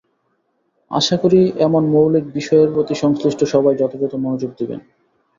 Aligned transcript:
আশা 0.91 1.15
করি, 1.17 1.51
এমন 1.59 1.83
মৌলিক 1.85 2.25
বিষয়ের 2.33 2.69
প্রতি 2.73 2.95
সংশ্লিষ্ট 2.95 3.41
সবাই 3.43 3.73
যথাযথ 3.75 4.13
মনোযোগ 4.15 4.51
দেবেন। 4.59 4.79